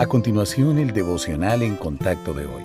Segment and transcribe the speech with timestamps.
[0.00, 2.62] A continuación, el devocional en contacto de hoy.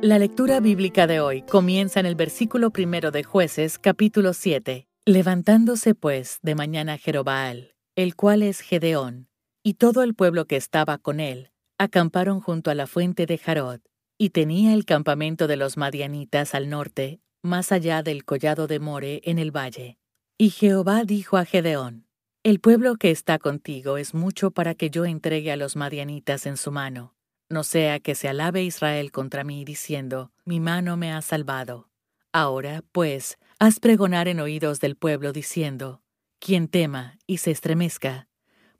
[0.00, 4.88] La lectura bíblica de hoy comienza en el versículo primero de Jueces, capítulo 7.
[5.04, 9.28] Levantándose pues de mañana Jerobaal, el cual es Gedeón,
[9.62, 13.80] y todo el pueblo que estaba con él, acamparon junto a la fuente de Jarod,
[14.16, 19.20] y tenía el campamento de los madianitas al norte, más allá del collado de More
[19.24, 19.98] en el valle.
[20.38, 22.05] Y Jehová dijo a Gedeón,
[22.46, 26.56] el pueblo que está contigo es mucho para que yo entregue a los madianitas en
[26.56, 27.12] su mano.
[27.48, 31.90] No sea que se alabe Israel contra mí diciendo, mi mano me ha salvado.
[32.32, 36.02] Ahora, pues, haz pregonar en oídos del pueblo diciendo,
[36.38, 38.28] quien tema y se estremezca,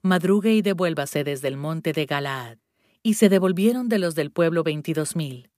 [0.01, 2.59] madrugue y devuélvase desde el monte de Galaad.
[3.03, 5.51] Y se devolvieron de los del pueblo veintidós mil,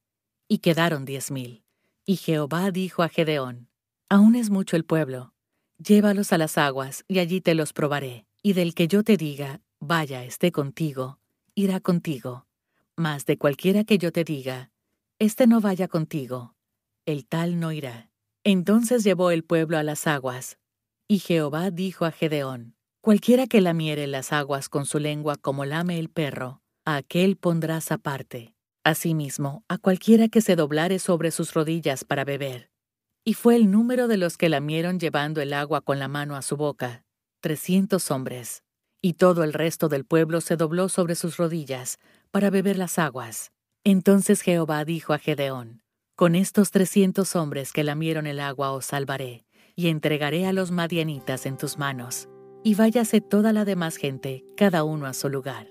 [0.48, 1.64] y quedaron diez mil.
[2.08, 3.70] Y Jehová dijo a Gedeón,
[4.10, 5.36] aún es mucho el pueblo,
[5.82, 8.26] Llévalos a las aguas, y allí te los probaré.
[8.44, 11.20] Y del que yo te diga, vaya, esté contigo,
[11.56, 12.46] irá contigo.
[12.98, 14.72] Mas de cualquiera que yo te diga,
[15.20, 16.54] este no vaya contigo,
[17.06, 18.12] el tal no irá.
[18.44, 20.58] Entonces llevó el pueblo a las aguas.
[21.08, 25.98] Y Jehová dijo a Gedeón, Cualquiera que lamiere las aguas con su lengua como lame
[25.98, 28.54] el perro, a aquel pondrás aparte.
[28.84, 32.70] Asimismo, a cualquiera que se doblare sobre sus rodillas para beber,
[33.24, 36.42] y fue el número de los que lamieron llevando el agua con la mano a
[36.42, 37.04] su boca,
[37.42, 38.64] trescientos hombres.
[39.02, 42.00] Y todo el resto del pueblo se dobló sobre sus rodillas
[42.32, 43.52] para beber las aguas.
[43.84, 45.82] Entonces Jehová dijo a Gedeón,
[46.16, 51.46] Con estos trescientos hombres que lamieron el agua os salvaré, y entregaré a los madianitas
[51.46, 52.28] en tus manos.
[52.62, 55.68] Y váyase toda la demás gente, cada uno a su lugar.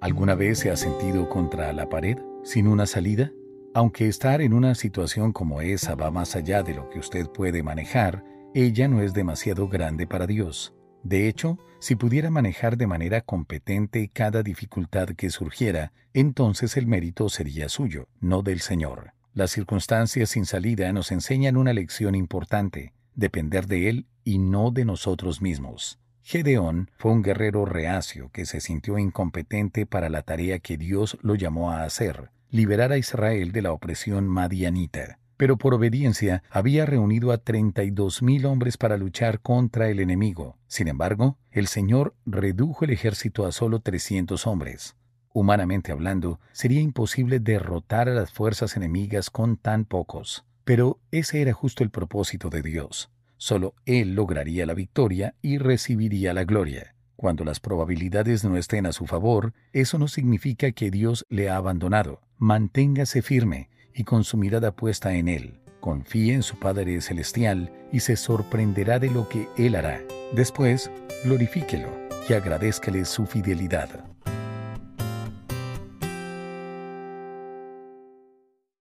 [0.00, 3.30] ¿Alguna vez se ha sentido contra la pared, sin una salida?
[3.76, 7.62] Aunque estar en una situación como esa va más allá de lo que usted puede
[7.62, 8.24] manejar,
[8.54, 10.72] ella no es demasiado grande para Dios.
[11.02, 17.28] De hecho, si pudiera manejar de manera competente cada dificultad que surgiera, entonces el mérito
[17.28, 19.12] sería suyo, no del Señor.
[19.34, 24.86] Las circunstancias sin salida nos enseñan una lección importante, depender de Él y no de
[24.86, 25.98] nosotros mismos.
[26.22, 31.34] Gedeón fue un guerrero reacio que se sintió incompetente para la tarea que Dios lo
[31.34, 35.18] llamó a hacer liberar a Israel de la opresión madianita.
[35.36, 40.00] Pero por obediencia había reunido a treinta y dos mil hombres para luchar contra el
[40.00, 40.56] enemigo.
[40.66, 44.96] Sin embargo, el Señor redujo el ejército a solo trescientos hombres.
[45.34, 50.46] Humanamente hablando, sería imposible derrotar a las fuerzas enemigas con tan pocos.
[50.64, 53.10] Pero ese era justo el propósito de Dios.
[53.36, 56.95] Solo Él lograría la victoria y recibiría la gloria.
[57.16, 61.56] Cuando las probabilidades no estén a su favor, eso no significa que Dios le ha
[61.56, 62.20] abandonado.
[62.38, 65.60] Manténgase firme y con su mirada puesta en Él.
[65.80, 70.00] Confíe en su Padre Celestial y se sorprenderá de lo que Él hará.
[70.34, 70.90] Después,
[71.24, 71.88] glorifíquelo
[72.28, 74.04] y agradézcale su fidelidad.